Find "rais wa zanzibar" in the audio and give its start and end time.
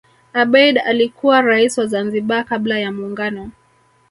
1.41-2.45